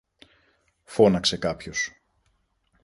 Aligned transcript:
φώναξε 0.83 1.37
κάποιος. 1.37 1.93